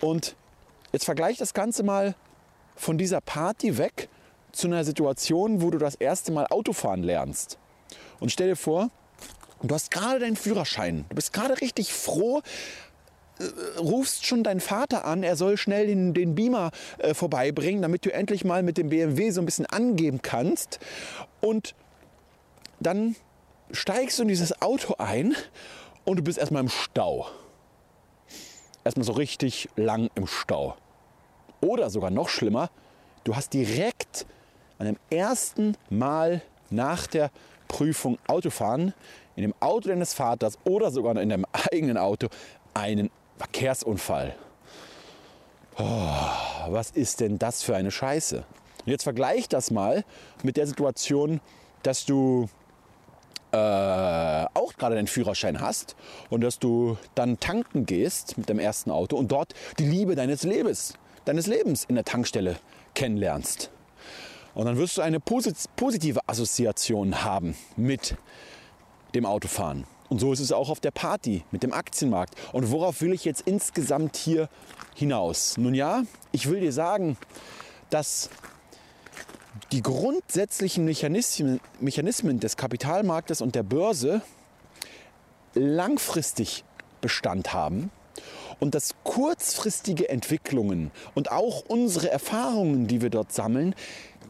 Und 0.00 0.36
jetzt 0.92 1.04
vergleich 1.04 1.38
das 1.38 1.54
Ganze 1.54 1.82
mal 1.82 2.14
von 2.76 2.96
dieser 2.96 3.20
Party 3.20 3.76
weg 3.78 4.08
zu 4.52 4.68
einer 4.68 4.84
Situation, 4.84 5.62
wo 5.62 5.70
du 5.70 5.78
das 5.78 5.94
erste 5.94 6.32
Mal 6.32 6.46
Autofahren 6.46 7.02
lernst. 7.02 7.58
Und 8.20 8.30
stell 8.32 8.48
dir 8.48 8.56
vor, 8.56 8.90
du 9.62 9.74
hast 9.74 9.90
gerade 9.90 10.20
deinen 10.20 10.36
Führerschein. 10.36 11.04
Du 11.08 11.16
bist 11.16 11.32
gerade 11.32 11.60
richtig 11.60 11.92
froh, 11.92 12.42
rufst 13.78 14.26
schon 14.26 14.42
deinen 14.42 14.60
Vater 14.60 15.04
an, 15.04 15.22
er 15.22 15.36
soll 15.36 15.56
schnell 15.56 15.86
den, 15.86 16.14
den 16.14 16.34
Beamer 16.34 16.70
äh, 16.98 17.14
vorbeibringen, 17.14 17.82
damit 17.82 18.04
du 18.04 18.12
endlich 18.12 18.44
mal 18.44 18.62
mit 18.62 18.78
dem 18.78 18.88
BMW 18.88 19.30
so 19.30 19.40
ein 19.40 19.46
bisschen 19.46 19.66
angeben 19.66 20.20
kannst. 20.22 20.78
Und 21.40 21.74
dann 22.80 23.16
steigst 23.70 24.18
du 24.18 24.22
in 24.22 24.28
dieses 24.28 24.60
Auto 24.62 24.94
ein 24.98 25.34
und 26.04 26.16
du 26.16 26.22
bist 26.22 26.38
erstmal 26.38 26.62
im 26.62 26.68
Stau. 26.68 27.28
Erstmal 28.84 29.04
so 29.04 29.12
richtig 29.12 29.68
lang 29.76 30.10
im 30.14 30.26
Stau. 30.26 30.76
Oder 31.60 31.90
sogar 31.90 32.10
noch 32.10 32.28
schlimmer, 32.28 32.70
du 33.24 33.36
hast 33.36 33.52
direkt 33.52 34.26
an 34.78 34.86
dem 34.86 34.96
ersten 35.10 35.76
Mal 35.90 36.42
nach 36.70 37.06
der 37.06 37.30
Prüfung 37.66 38.18
Autofahren 38.26 38.94
in 39.36 39.42
dem 39.42 39.54
Auto 39.60 39.88
deines 39.88 40.14
Vaters 40.14 40.58
oder 40.64 40.90
sogar 40.90 41.16
in 41.20 41.28
deinem 41.28 41.46
eigenen 41.72 41.98
Auto 41.98 42.28
einen 42.74 43.10
Verkehrsunfall. 43.38 44.34
Oh, 45.78 45.84
was 46.68 46.90
ist 46.90 47.20
denn 47.20 47.38
das 47.38 47.62
für 47.62 47.76
eine 47.76 47.90
Scheiße? 47.90 48.44
Und 48.84 48.90
jetzt 48.90 49.04
vergleich 49.04 49.48
das 49.48 49.70
mal 49.70 50.04
mit 50.42 50.56
der 50.56 50.66
Situation, 50.66 51.40
dass 51.82 52.04
du 52.04 52.48
äh, 53.52 53.56
auch 53.56 54.74
gerade 54.76 54.96
deinen 54.96 55.06
Führerschein 55.06 55.60
hast 55.60 55.96
und 56.30 56.42
dass 56.42 56.58
du 56.58 56.98
dann 57.14 57.38
tanken 57.40 57.86
gehst 57.86 58.36
mit 58.36 58.48
dem 58.48 58.58
ersten 58.58 58.90
Auto 58.90 59.16
und 59.16 59.30
dort 59.30 59.54
die 59.78 59.86
Liebe 59.86 60.16
deines 60.16 60.42
Lebens, 60.42 60.94
deines 61.24 61.46
Lebens 61.46 61.84
in 61.84 61.94
der 61.94 62.04
Tankstelle 62.04 62.56
kennenlernst. 62.94 63.70
Und 64.54 64.66
dann 64.66 64.76
wirst 64.76 64.96
du 64.96 65.02
eine 65.02 65.20
positive 65.20 66.20
Assoziation 66.26 67.24
haben 67.24 67.56
mit 67.76 68.16
dem 69.14 69.24
Autofahren. 69.24 69.84
Und 70.08 70.20
so 70.20 70.32
ist 70.32 70.40
es 70.40 70.52
auch 70.52 70.70
auf 70.70 70.80
der 70.80 70.90
Party 70.90 71.44
mit 71.50 71.62
dem 71.62 71.72
Aktienmarkt. 71.72 72.34
Und 72.52 72.70
worauf 72.70 73.00
will 73.00 73.12
ich 73.12 73.24
jetzt 73.24 73.42
insgesamt 73.42 74.16
hier 74.16 74.48
hinaus? 74.94 75.56
Nun 75.58 75.74
ja, 75.74 76.02
ich 76.32 76.48
will 76.48 76.60
dir 76.60 76.72
sagen, 76.72 77.16
dass 77.90 78.30
die 79.72 79.82
grundsätzlichen 79.82 80.84
Mechanismen, 80.84 81.60
Mechanismen 81.80 82.40
des 82.40 82.56
Kapitalmarktes 82.56 83.40
und 83.40 83.54
der 83.54 83.62
Börse 83.62 84.22
langfristig 85.54 86.64
Bestand 87.00 87.52
haben 87.52 87.90
und 88.60 88.74
dass 88.74 88.94
kurzfristige 89.04 90.08
Entwicklungen 90.08 90.90
und 91.14 91.30
auch 91.30 91.64
unsere 91.68 92.10
Erfahrungen, 92.10 92.86
die 92.86 93.02
wir 93.02 93.10
dort 93.10 93.32
sammeln, 93.32 93.74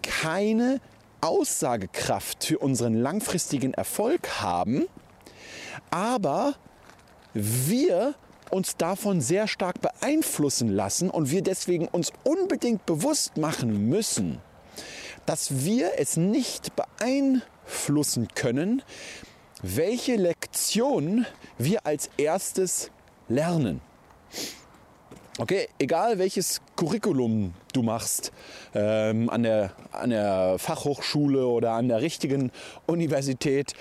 keine 0.02 0.80
Aussagekraft 1.20 2.44
für 2.44 2.58
unseren 2.58 2.94
langfristigen 2.94 3.74
Erfolg 3.74 4.40
haben, 4.40 4.86
aber 5.90 6.54
wir 7.34 8.14
uns 8.50 8.76
davon 8.76 9.20
sehr 9.20 9.46
stark 9.46 9.80
beeinflussen 9.80 10.68
lassen 10.68 11.10
und 11.10 11.30
wir 11.30 11.42
deswegen 11.42 11.88
uns 11.88 12.12
unbedingt 12.24 12.86
bewusst 12.86 13.36
machen 13.36 13.88
müssen, 13.88 14.40
dass 15.26 15.64
wir 15.64 15.92
es 15.98 16.16
nicht 16.16 16.72
beeinflussen 16.76 18.28
können, 18.34 18.82
welche 19.62 20.16
Lektion 20.16 21.26
wir 21.58 21.84
als 21.84 22.10
erstes 22.16 22.90
lernen. 23.28 23.80
Okay, 25.40 25.68
egal 25.78 26.18
welches 26.18 26.60
Curriculum 26.74 27.54
du 27.72 27.82
machst, 27.82 28.32
ähm, 28.74 29.30
an, 29.30 29.44
der, 29.44 29.70
an 29.92 30.10
der 30.10 30.56
Fachhochschule 30.58 31.46
oder 31.46 31.72
an 31.72 31.86
der 31.86 32.00
richtigen 32.02 32.50
Universität 32.86 33.74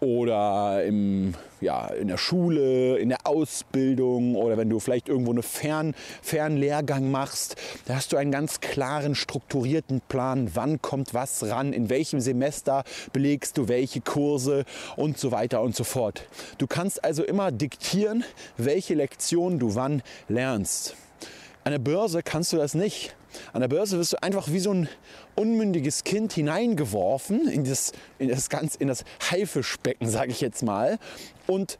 oder 0.00 0.84
im, 0.84 1.34
ja, 1.60 1.86
in 1.88 2.08
der 2.08 2.18
Schule, 2.18 2.98
in 2.98 3.08
der 3.08 3.26
Ausbildung 3.26 4.36
oder 4.36 4.56
wenn 4.56 4.68
du 4.68 4.78
vielleicht 4.80 5.08
irgendwo 5.08 5.30
einen 5.30 5.42
Fern, 5.42 5.94
Fernlehrgang 6.22 7.10
machst, 7.10 7.56
da 7.86 7.96
hast 7.96 8.12
du 8.12 8.16
einen 8.16 8.32
ganz 8.32 8.60
klaren, 8.60 9.14
strukturierten 9.14 10.00
Plan, 10.08 10.50
wann 10.54 10.82
kommt 10.82 11.14
was 11.14 11.44
ran, 11.44 11.72
in 11.72 11.88
welchem 11.88 12.20
Semester 12.20 12.84
belegst 13.12 13.56
du 13.58 13.68
welche 13.68 14.00
Kurse 14.00 14.64
und 14.96 15.18
so 15.18 15.32
weiter 15.32 15.62
und 15.62 15.74
so 15.74 15.84
fort. 15.84 16.26
Du 16.58 16.66
kannst 16.66 17.04
also 17.04 17.24
immer 17.24 17.50
diktieren, 17.50 18.24
welche 18.56 18.94
Lektion 18.94 19.58
du 19.58 19.74
wann 19.74 20.02
lernst. 20.28 20.96
An 21.64 21.72
der 21.72 21.78
Börse 21.78 22.22
kannst 22.22 22.52
du 22.52 22.58
das 22.58 22.74
nicht. 22.74 23.16
An 23.52 23.60
der 23.60 23.68
Börse 23.68 23.98
wirst 23.98 24.12
du 24.12 24.22
einfach 24.22 24.48
wie 24.48 24.60
so 24.60 24.72
ein 24.72 24.88
unmündiges 25.36 26.04
Kind 26.04 26.32
hineingeworfen 26.32 27.48
in 27.48 27.64
das, 27.64 27.92
in 28.18 28.28
das, 28.28 28.48
ganz, 28.48 28.74
in 28.74 28.88
das 28.88 29.04
Haifischbecken, 29.30 30.08
sage 30.08 30.30
ich 30.30 30.40
jetzt 30.40 30.62
mal. 30.62 30.98
Und 31.46 31.78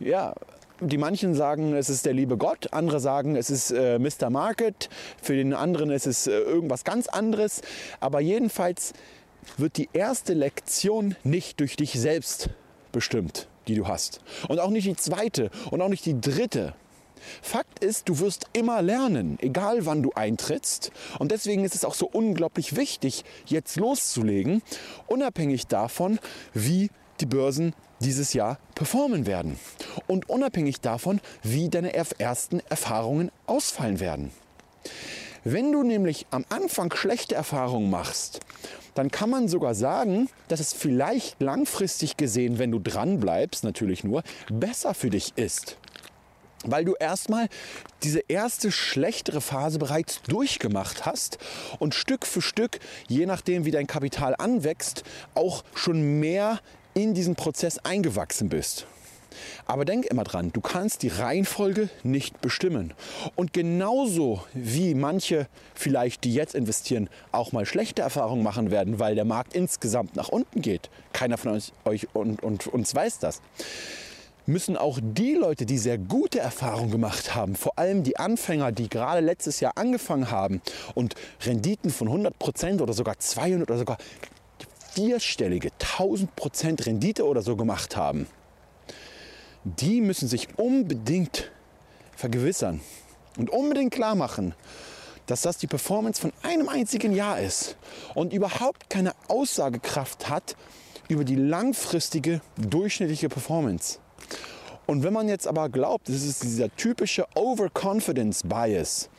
ja, 0.00 0.34
die 0.80 0.98
manchen 0.98 1.34
sagen, 1.34 1.74
es 1.74 1.90
ist 1.90 2.06
der 2.06 2.14
liebe 2.14 2.36
Gott, 2.36 2.72
andere 2.72 3.00
sagen, 3.00 3.36
es 3.36 3.50
ist 3.50 3.70
äh, 3.70 3.98
Mr. 3.98 4.30
Market, 4.30 4.88
für 5.20 5.34
den 5.34 5.52
anderen 5.52 5.90
ist 5.90 6.06
es 6.06 6.26
äh, 6.26 6.32
irgendwas 6.32 6.84
ganz 6.84 7.08
anderes. 7.08 7.62
Aber 8.00 8.20
jedenfalls 8.20 8.92
wird 9.56 9.76
die 9.76 9.88
erste 9.92 10.34
Lektion 10.34 11.16
nicht 11.24 11.60
durch 11.60 11.76
dich 11.76 11.92
selbst 11.92 12.50
bestimmt, 12.92 13.48
die 13.66 13.74
du 13.74 13.88
hast. 13.88 14.20
Und 14.48 14.60
auch 14.60 14.70
nicht 14.70 14.86
die 14.86 14.96
zweite 14.96 15.50
und 15.70 15.82
auch 15.82 15.88
nicht 15.88 16.06
die 16.06 16.20
dritte. 16.20 16.74
Fakt 17.42 17.82
ist, 17.84 18.08
du 18.08 18.18
wirst 18.18 18.46
immer 18.52 18.82
lernen, 18.82 19.38
egal 19.40 19.86
wann 19.86 20.02
du 20.02 20.12
eintrittst. 20.12 20.90
Und 21.18 21.32
deswegen 21.32 21.64
ist 21.64 21.74
es 21.74 21.84
auch 21.84 21.94
so 21.94 22.06
unglaublich 22.06 22.76
wichtig, 22.76 23.24
jetzt 23.46 23.76
loszulegen, 23.76 24.62
unabhängig 25.06 25.66
davon, 25.66 26.18
wie 26.54 26.90
die 27.20 27.26
Börsen 27.26 27.74
dieses 28.00 28.32
Jahr 28.32 28.58
performen 28.74 29.26
werden. 29.26 29.58
Und 30.06 30.28
unabhängig 30.28 30.80
davon, 30.80 31.20
wie 31.42 31.68
deine 31.68 31.94
ersten 31.94 32.60
Erfahrungen 32.68 33.30
ausfallen 33.46 34.00
werden. 34.00 34.30
Wenn 35.44 35.72
du 35.72 35.82
nämlich 35.82 36.26
am 36.30 36.44
Anfang 36.48 36.92
schlechte 36.94 37.34
Erfahrungen 37.34 37.90
machst, 37.90 38.40
dann 38.94 39.10
kann 39.10 39.30
man 39.30 39.46
sogar 39.48 39.74
sagen, 39.74 40.28
dass 40.48 40.58
es 40.60 40.72
vielleicht 40.72 41.40
langfristig 41.40 42.16
gesehen, 42.16 42.58
wenn 42.58 42.72
du 42.72 42.80
dran 42.80 43.20
bleibst, 43.20 43.62
natürlich 43.62 44.02
nur, 44.02 44.24
besser 44.50 44.92
für 44.92 45.10
dich 45.10 45.32
ist. 45.36 45.76
Weil 46.64 46.84
du 46.84 46.94
erstmal 46.94 47.48
diese 48.02 48.20
erste 48.28 48.72
schlechtere 48.72 49.40
Phase 49.40 49.78
bereits 49.78 50.22
durchgemacht 50.22 51.06
hast 51.06 51.38
und 51.78 51.94
Stück 51.94 52.26
für 52.26 52.42
Stück, 52.42 52.80
je 53.08 53.26
nachdem 53.26 53.64
wie 53.64 53.70
dein 53.70 53.86
Kapital 53.86 54.34
anwächst, 54.38 55.04
auch 55.34 55.64
schon 55.74 56.20
mehr 56.20 56.60
in 56.94 57.14
diesen 57.14 57.36
Prozess 57.36 57.78
eingewachsen 57.78 58.48
bist. 58.48 58.86
Aber 59.66 59.84
denk 59.84 60.06
immer 60.06 60.24
dran, 60.24 60.50
du 60.52 60.60
kannst 60.60 61.02
die 61.02 61.08
Reihenfolge 61.08 61.90
nicht 62.02 62.40
bestimmen. 62.40 62.94
Und 63.36 63.52
genauso 63.52 64.42
wie 64.54 64.94
manche 64.94 65.46
vielleicht, 65.74 66.24
die 66.24 66.34
jetzt 66.34 66.54
investieren, 66.54 67.08
auch 67.30 67.52
mal 67.52 67.66
schlechte 67.66 68.02
Erfahrungen 68.02 68.42
machen 68.42 68.70
werden, 68.70 68.98
weil 68.98 69.14
der 69.14 69.24
Markt 69.24 69.54
insgesamt 69.54 70.16
nach 70.16 70.28
unten 70.28 70.62
geht. 70.62 70.90
Keiner 71.12 71.36
von 71.36 71.60
euch 71.84 72.08
und, 72.14 72.42
und 72.42 72.66
uns 72.66 72.94
weiß 72.94 73.18
das 73.20 73.40
müssen 74.48 74.76
auch 74.76 74.98
die 75.02 75.34
Leute, 75.34 75.66
die 75.66 75.78
sehr 75.78 75.98
gute 75.98 76.40
Erfahrungen 76.40 76.90
gemacht 76.90 77.34
haben, 77.34 77.54
vor 77.54 77.78
allem 77.78 78.02
die 78.02 78.16
Anfänger, 78.16 78.72
die 78.72 78.88
gerade 78.88 79.20
letztes 79.20 79.60
Jahr 79.60 79.72
angefangen 79.76 80.30
haben 80.30 80.62
und 80.94 81.14
Renditen 81.44 81.90
von 81.90 82.08
100% 82.08 82.80
oder 82.80 82.94
sogar 82.94 83.18
200 83.18 83.70
oder 83.70 83.78
sogar 83.78 83.98
vierstellige 84.92 85.70
1000% 85.78 86.86
Rendite 86.86 87.26
oder 87.26 87.42
so 87.42 87.56
gemacht 87.56 87.96
haben, 87.96 88.26
die 89.64 90.00
müssen 90.00 90.28
sich 90.28 90.48
unbedingt 90.56 91.50
vergewissern 92.16 92.80
und 93.36 93.50
unbedingt 93.50 93.92
klar 93.92 94.14
machen, 94.14 94.54
dass 95.26 95.42
das 95.42 95.58
die 95.58 95.66
Performance 95.66 96.20
von 96.20 96.32
einem 96.42 96.70
einzigen 96.70 97.12
Jahr 97.14 97.38
ist 97.38 97.76
und 98.14 98.32
überhaupt 98.32 98.88
keine 98.88 99.12
Aussagekraft 99.28 100.30
hat 100.30 100.56
über 101.08 101.24
die 101.24 101.36
langfristige 101.36 102.40
durchschnittliche 102.56 103.28
Performance. 103.28 103.98
Und 104.88 105.02
wenn 105.02 105.12
man 105.12 105.28
jetzt 105.28 105.46
aber 105.46 105.68
glaubt, 105.68 106.08
das 106.08 106.22
ist 106.22 106.42
dieser 106.42 106.74
typische 106.74 107.26
Overconfidence 107.34 108.42
Bias, 108.42 109.10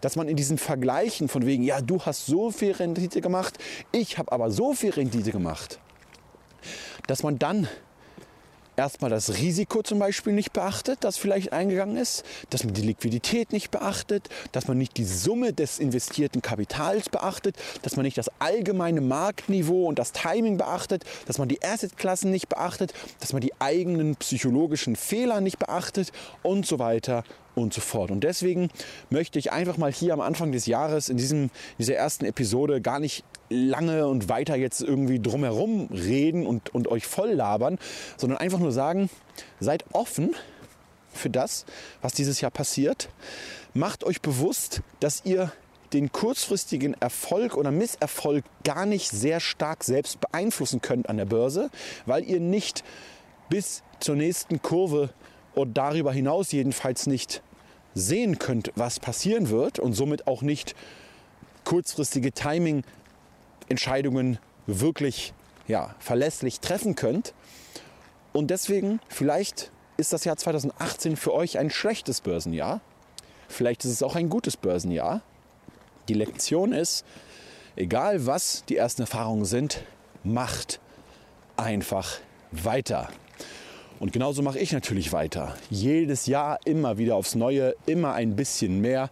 dass 0.00 0.14
man 0.14 0.28
in 0.28 0.36
diesen 0.36 0.58
Vergleichen 0.58 1.26
von 1.26 1.44
wegen, 1.44 1.64
ja, 1.64 1.80
du 1.80 2.00
hast 2.00 2.26
so 2.26 2.52
viel 2.52 2.70
Rendite 2.70 3.20
gemacht, 3.20 3.58
ich 3.90 4.16
habe 4.16 4.30
aber 4.30 4.52
so 4.52 4.74
viel 4.74 4.90
Rendite 4.90 5.32
gemacht, 5.32 5.80
dass 7.08 7.24
man 7.24 7.36
dann 7.36 7.66
erstmal 8.78 9.10
das 9.10 9.38
Risiko 9.38 9.82
zum 9.82 9.98
Beispiel 9.98 10.32
nicht 10.32 10.52
beachtet, 10.52 10.98
das 11.02 11.18
vielleicht 11.18 11.52
eingegangen 11.52 11.96
ist, 11.96 12.24
dass 12.50 12.64
man 12.64 12.74
die 12.74 12.82
Liquidität 12.82 13.52
nicht 13.52 13.70
beachtet, 13.70 14.28
dass 14.52 14.68
man 14.68 14.78
nicht 14.78 14.96
die 14.96 15.04
Summe 15.04 15.52
des 15.52 15.78
investierten 15.78 16.42
Kapitals 16.42 17.08
beachtet, 17.08 17.56
dass 17.82 17.96
man 17.96 18.04
nicht 18.04 18.16
das 18.16 18.30
allgemeine 18.38 19.00
Marktniveau 19.00 19.86
und 19.86 19.98
das 19.98 20.12
Timing 20.12 20.56
beachtet, 20.56 21.04
dass 21.26 21.38
man 21.38 21.48
die 21.48 21.62
Assetklassen 21.62 22.30
nicht 22.30 22.48
beachtet, 22.48 22.94
dass 23.20 23.32
man 23.32 23.42
die 23.42 23.52
eigenen 23.60 24.16
psychologischen 24.16 24.96
Fehler 24.96 25.40
nicht 25.40 25.58
beachtet 25.58 26.12
und 26.42 26.64
so 26.64 26.78
weiter 26.78 27.24
und 27.62 27.74
so 27.74 27.80
fort. 27.80 28.10
Und 28.10 28.24
deswegen 28.24 28.70
möchte 29.10 29.38
ich 29.38 29.52
einfach 29.52 29.76
mal 29.76 29.92
hier 29.92 30.12
am 30.12 30.20
Anfang 30.20 30.52
des 30.52 30.66
Jahres 30.66 31.08
in 31.08 31.16
diesem, 31.16 31.50
dieser 31.78 31.94
ersten 31.94 32.24
Episode 32.24 32.80
gar 32.80 33.00
nicht 33.00 33.24
lange 33.50 34.06
und 34.06 34.28
weiter 34.28 34.56
jetzt 34.56 34.80
irgendwie 34.80 35.20
drumherum 35.20 35.88
reden 35.92 36.46
und, 36.46 36.74
und 36.74 36.88
euch 36.88 37.06
voll 37.06 37.30
labern, 37.30 37.78
sondern 38.16 38.38
einfach 38.38 38.58
nur 38.58 38.72
sagen, 38.72 39.10
seid 39.60 39.84
offen 39.92 40.34
für 41.12 41.30
das, 41.30 41.64
was 42.02 42.12
dieses 42.12 42.40
Jahr 42.40 42.50
passiert. 42.50 43.08
Macht 43.74 44.04
euch 44.04 44.20
bewusst, 44.20 44.82
dass 45.00 45.24
ihr 45.24 45.52
den 45.92 46.12
kurzfristigen 46.12 46.94
Erfolg 47.00 47.56
oder 47.56 47.70
Misserfolg 47.70 48.44
gar 48.64 48.86
nicht 48.86 49.10
sehr 49.10 49.40
stark 49.40 49.84
selbst 49.84 50.20
beeinflussen 50.20 50.82
könnt 50.82 51.08
an 51.08 51.16
der 51.16 51.24
Börse, 51.24 51.70
weil 52.06 52.24
ihr 52.24 52.40
nicht 52.40 52.84
bis 53.48 53.82
zur 54.00 54.16
nächsten 54.16 54.60
Kurve 54.60 55.10
und 55.54 55.76
darüber 55.76 56.12
hinaus 56.12 56.52
jedenfalls 56.52 57.06
nicht 57.06 57.42
sehen 57.98 58.38
könnt, 58.38 58.72
was 58.76 59.00
passieren 59.00 59.50
wird 59.50 59.78
und 59.78 59.94
somit 59.94 60.26
auch 60.26 60.42
nicht 60.42 60.74
kurzfristige 61.64 62.32
Timing-Entscheidungen 62.32 64.38
wirklich 64.66 65.32
ja, 65.66 65.94
verlässlich 65.98 66.60
treffen 66.60 66.94
könnt. 66.94 67.34
Und 68.32 68.50
deswegen, 68.50 69.00
vielleicht 69.08 69.70
ist 69.96 70.12
das 70.12 70.24
Jahr 70.24 70.36
2018 70.36 71.16
für 71.16 71.34
euch 71.34 71.58
ein 71.58 71.70
schlechtes 71.70 72.20
Börsenjahr. 72.20 72.80
Vielleicht 73.48 73.84
ist 73.84 73.92
es 73.92 74.02
auch 74.02 74.14
ein 74.14 74.28
gutes 74.28 74.56
Börsenjahr. 74.56 75.22
Die 76.08 76.14
Lektion 76.14 76.72
ist, 76.72 77.04
egal 77.76 78.26
was 78.26 78.64
die 78.68 78.76
ersten 78.76 79.02
Erfahrungen 79.02 79.44
sind, 79.44 79.84
macht 80.24 80.80
einfach 81.56 82.18
weiter. 82.52 83.08
Und 84.00 84.12
genauso 84.12 84.42
mache 84.42 84.58
ich 84.58 84.72
natürlich 84.72 85.12
weiter. 85.12 85.54
Jedes 85.70 86.26
Jahr 86.26 86.60
immer 86.64 86.98
wieder 86.98 87.16
aufs 87.16 87.34
Neue, 87.34 87.74
immer 87.86 88.14
ein 88.14 88.36
bisschen 88.36 88.80
mehr, 88.80 89.10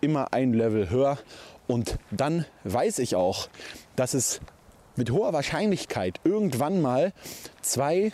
immer 0.00 0.32
ein 0.32 0.52
Level 0.52 0.90
höher. 0.90 1.18
Und 1.66 1.98
dann 2.10 2.44
weiß 2.64 2.98
ich 2.98 3.14
auch, 3.14 3.48
dass 3.96 4.14
es 4.14 4.40
mit 4.96 5.10
hoher 5.10 5.32
Wahrscheinlichkeit 5.32 6.20
irgendwann 6.24 6.82
mal 6.82 7.12
zwei, 7.62 8.12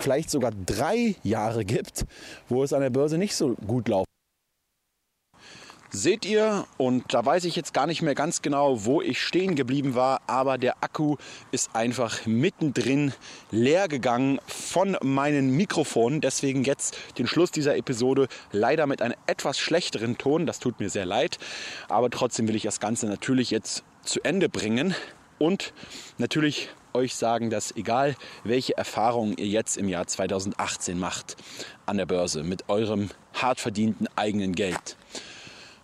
vielleicht 0.00 0.30
sogar 0.30 0.52
drei 0.66 1.16
Jahre 1.22 1.64
gibt, 1.64 2.06
wo 2.48 2.62
es 2.62 2.72
an 2.72 2.80
der 2.80 2.90
Börse 2.90 3.18
nicht 3.18 3.34
so 3.34 3.54
gut 3.66 3.88
läuft 3.88 4.11
seht 5.92 6.24
ihr 6.24 6.66
und 6.78 7.12
da 7.12 7.24
weiß 7.24 7.44
ich 7.44 7.54
jetzt 7.54 7.74
gar 7.74 7.86
nicht 7.86 8.00
mehr 8.00 8.14
ganz 8.14 8.40
genau, 8.40 8.84
wo 8.84 9.02
ich 9.02 9.20
stehen 9.20 9.54
geblieben 9.54 9.94
war, 9.94 10.22
aber 10.26 10.56
der 10.56 10.82
Akku 10.82 11.16
ist 11.50 11.76
einfach 11.76 12.24
mittendrin 12.24 13.12
leer 13.50 13.88
gegangen 13.88 14.40
von 14.46 14.96
meinen 15.02 15.50
Mikrofonen. 15.54 16.22
Deswegen 16.22 16.64
jetzt 16.64 16.96
den 17.18 17.26
Schluss 17.26 17.50
dieser 17.50 17.76
Episode 17.76 18.28
leider 18.52 18.86
mit 18.86 19.02
einem 19.02 19.16
etwas 19.26 19.58
schlechteren 19.58 20.16
Ton. 20.16 20.46
Das 20.46 20.58
tut 20.58 20.80
mir 20.80 20.88
sehr 20.88 21.06
leid, 21.06 21.38
aber 21.88 22.08
trotzdem 22.08 22.48
will 22.48 22.56
ich 22.56 22.62
das 22.62 22.80
Ganze 22.80 23.06
natürlich 23.06 23.50
jetzt 23.50 23.84
zu 24.02 24.20
Ende 24.22 24.48
bringen 24.48 24.94
und 25.38 25.74
natürlich 26.16 26.70
euch 26.94 27.14
sagen, 27.14 27.50
dass 27.50 27.74
egal 27.76 28.16
welche 28.44 28.76
Erfahrungen 28.76 29.36
ihr 29.36 29.46
jetzt 29.46 29.76
im 29.76 29.88
Jahr 29.88 30.06
2018 30.06 30.98
macht 30.98 31.36
an 31.86 31.96
der 31.98 32.06
Börse 32.06 32.42
mit 32.42 32.68
eurem 32.68 33.10
hart 33.34 33.60
verdienten 33.60 34.08
eigenen 34.16 34.54
Geld, 34.54 34.96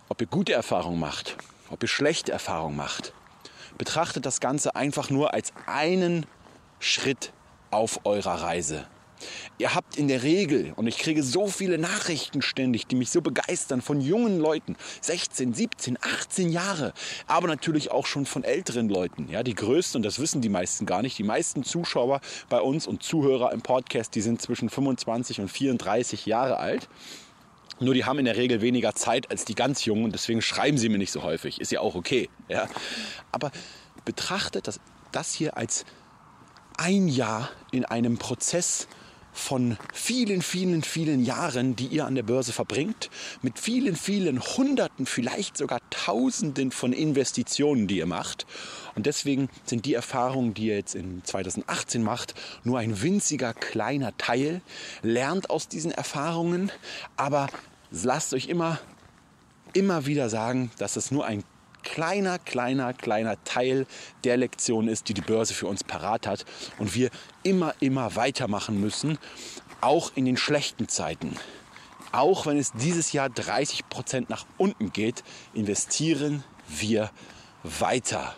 ob 0.09 0.21
ihr 0.21 0.27
gute 0.27 0.53
Erfahrungen 0.53 0.99
macht, 0.99 1.37
ob 1.69 1.83
ihr 1.83 1.87
schlechte 1.87 2.31
Erfahrungen 2.31 2.75
macht, 2.75 3.13
betrachtet 3.77 4.25
das 4.25 4.39
Ganze 4.39 4.75
einfach 4.75 5.09
nur 5.09 5.33
als 5.33 5.53
einen 5.67 6.25
Schritt 6.79 7.31
auf 7.71 8.01
eurer 8.05 8.41
Reise. 8.41 8.87
Ihr 9.57 9.75
habt 9.75 9.97
in 9.97 10.07
der 10.07 10.23
Regel, 10.23 10.71
und 10.77 10.87
ich 10.87 10.97
kriege 10.97 11.23
so 11.23 11.47
viele 11.47 11.77
Nachrichten 11.77 12.41
ständig, 12.41 12.87
die 12.87 12.95
mich 12.95 13.09
so 13.09 13.21
begeistern, 13.21 13.81
von 13.81 13.99
jungen 13.99 14.39
Leuten, 14.39 14.77
16, 15.01 15.53
17, 15.53 15.97
18 16.01 16.49
Jahre, 16.49 16.93
aber 17.27 17.47
natürlich 17.47 17.91
auch 17.91 18.05
schon 18.05 18.25
von 18.25 18.45
älteren 18.45 18.87
Leuten. 18.87 19.27
Ja, 19.29 19.43
die 19.43 19.55
größten, 19.55 19.99
und 19.99 20.03
das 20.03 20.19
wissen 20.19 20.41
die 20.41 20.49
meisten 20.49 20.85
gar 20.85 21.01
nicht, 21.01 21.17
die 21.17 21.23
meisten 21.23 21.63
Zuschauer 21.65 22.21
bei 22.47 22.61
uns 22.61 22.87
und 22.87 23.03
Zuhörer 23.03 23.51
im 23.51 23.61
Podcast, 23.61 24.15
die 24.15 24.21
sind 24.21 24.41
zwischen 24.41 24.69
25 24.69 25.41
und 25.41 25.49
34 25.49 26.25
Jahre 26.25 26.57
alt. 26.57 26.87
Nur 27.79 27.93
die 27.93 28.05
haben 28.05 28.19
in 28.19 28.25
der 28.25 28.37
Regel 28.37 28.61
weniger 28.61 28.93
Zeit 28.95 29.31
als 29.31 29.45
die 29.45 29.55
ganz 29.55 29.85
Jungen 29.85 30.05
und 30.05 30.13
deswegen 30.13 30.41
schreiben 30.41 30.77
sie 30.77 30.89
mir 30.89 30.97
nicht 30.97 31.11
so 31.11 31.23
häufig. 31.23 31.61
Ist 31.61 31.71
ja 31.71 31.79
auch 31.79 31.95
okay. 31.95 32.29
Ja? 32.47 32.67
Aber 33.31 33.51
betrachtet 34.05 34.67
das, 34.67 34.79
das 35.11 35.33
hier 35.33 35.57
als 35.57 35.85
ein 36.77 37.07
Jahr 37.07 37.49
in 37.71 37.85
einem 37.85 38.17
Prozess 38.17 38.87
von 39.39 39.77
vielen, 39.93 40.41
vielen, 40.41 40.83
vielen 40.83 41.23
Jahren, 41.23 41.75
die 41.75 41.87
ihr 41.87 42.05
an 42.05 42.15
der 42.15 42.23
Börse 42.23 42.53
verbringt, 42.53 43.09
mit 43.41 43.57
vielen, 43.57 43.95
vielen 43.95 44.41
Hunderten, 44.41 45.05
vielleicht 45.05 45.57
sogar 45.57 45.79
Tausenden 45.89 46.71
von 46.71 46.93
Investitionen, 46.93 47.87
die 47.87 47.97
ihr 47.97 48.05
macht. 48.05 48.45
Und 48.95 49.05
deswegen 49.05 49.49
sind 49.65 49.85
die 49.85 49.93
Erfahrungen, 49.93 50.53
die 50.53 50.67
ihr 50.67 50.75
jetzt 50.75 50.93
in 50.93 51.23
2018 51.23 52.03
macht, 52.03 52.35
nur 52.63 52.79
ein 52.79 53.01
winziger 53.01 53.53
kleiner 53.53 54.15
Teil. 54.17 54.61
Lernt 55.01 55.49
aus 55.49 55.67
diesen 55.67 55.91
Erfahrungen, 55.91 56.71
aber 57.15 57.47
lasst 57.91 58.33
euch 58.33 58.47
immer, 58.47 58.79
immer 59.73 60.05
wieder 60.05 60.29
sagen, 60.29 60.69
dass 60.77 60.97
es 60.97 61.11
nur 61.11 61.25
ein 61.25 61.43
kleiner, 61.91 62.39
kleiner, 62.39 62.93
kleiner 62.93 63.43
Teil 63.43 63.85
der 64.23 64.37
Lektion 64.37 64.87
ist, 64.87 65.09
die 65.09 65.13
die 65.13 65.21
Börse 65.21 65.53
für 65.53 65.67
uns 65.67 65.83
parat 65.83 66.27
hat 66.27 66.45
und 66.77 66.95
wir 66.95 67.09
immer, 67.43 67.73
immer 67.79 68.15
weitermachen 68.15 68.79
müssen, 68.79 69.17
auch 69.81 70.11
in 70.15 70.25
den 70.25 70.37
schlechten 70.37 70.87
Zeiten. 70.87 71.35
Auch 72.11 72.45
wenn 72.45 72.57
es 72.57 72.73
dieses 72.73 73.11
Jahr 73.11 73.29
30 73.29 73.89
Prozent 73.89 74.29
nach 74.29 74.45
unten 74.57 74.91
geht, 74.91 75.23
investieren 75.53 76.43
wir 76.67 77.11
weiter. 77.63 78.35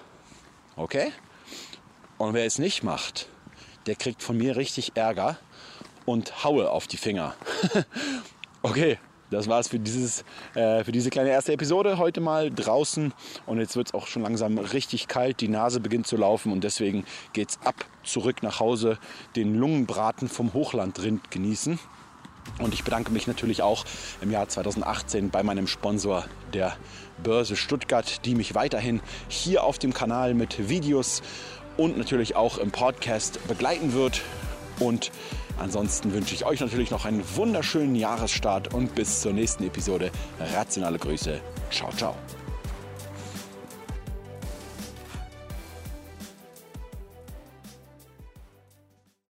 Okay? 0.76 1.12
Und 2.18 2.34
wer 2.34 2.46
es 2.46 2.58
nicht 2.60 2.84
macht, 2.84 3.28
der 3.86 3.96
kriegt 3.96 4.24
von 4.24 4.38
mir 4.38 4.56
richtig 4.56 4.94
Ärger 4.96 5.38
und 6.06 6.44
haue 6.44 6.70
auf 6.70 6.88
die 6.88 6.98
Finger. 6.98 7.36
okay, 8.62 9.00
das 9.32 9.48
war 9.48 9.60
es 9.60 9.70
für, 9.70 9.78
äh, 9.78 10.84
für 10.84 10.92
diese 10.92 11.10
kleine 11.10 11.30
erste 11.30 11.54
Episode 11.54 11.98
heute 11.98 12.22
mal 12.22 12.52
draußen. 12.52 13.14
Und 13.46 13.60
jetzt 13.60 13.76
wird 13.76 13.88
es 13.88 13.94
auch 13.94 14.08
schon 14.08 14.22
langsam 14.22 14.58
richtig 14.58 15.08
kalt. 15.08 15.40
Die 15.40 15.48
Nase 15.48 15.80
beginnt 15.80 16.06
zu 16.06 16.18
laufen 16.18 16.52
und 16.52 16.64
deswegen 16.64 17.06
geht 17.34 17.52
es 17.52 17.60
ab, 17.66 17.86
zurück 18.04 18.44
nach 18.44 18.60
Hause, 18.60 18.98
den 19.36 19.56
Lungenbraten 19.56 20.28
vom 20.28 20.54
Hochlandrind 20.54 21.32
genießen. 21.32 21.80
Und 22.60 22.74
ich 22.74 22.84
bedanke 22.84 23.12
mich 23.12 23.28
natürlich 23.28 23.62
auch 23.62 23.86
im 24.22 24.32
Jahr 24.32 24.50
2018 24.50 25.30
bei 25.30 25.44
meinem 25.44 25.68
Sponsor 25.68 26.26
der 26.54 26.76
Börse 27.24 27.56
Stuttgart, 27.56 28.26
die 28.26 28.36
mich 28.36 28.54
weiterhin 28.54 29.00
hier 29.30 29.64
auf 29.64 29.80
dem 29.80 29.94
Kanal 29.94 30.34
mit 30.34 30.68
Videos 30.68 31.22
und 31.78 31.98
natürlich 31.98 32.36
auch 32.36 32.58
im 32.58 32.72
Podcast 32.72 33.48
begleiten 33.48 33.94
wird. 33.94 34.22
Und 34.80 35.12
ansonsten 35.60 36.14
wünsche 36.14 36.36
ich 36.36 36.46
euch 36.46 36.60
natürlich 36.60 36.92
noch 36.92 37.06
einen 37.06 37.24
wunderschönen 37.36 37.96
Jahresstart 37.96 38.74
und 38.74 38.96
bis 38.96 39.22
zur 39.22 39.34
nächsten 39.34 39.66
Episode. 39.66 40.12
Rationale 40.56 40.98
Grüße. 40.98 41.40
Ciao, 41.72 41.92
ciao. 41.92 42.16